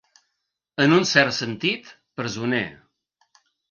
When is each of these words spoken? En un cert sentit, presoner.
En 0.85 0.95
un 0.97 1.05
cert 1.11 1.37
sentit, 1.41 1.95
presoner. 2.19 2.67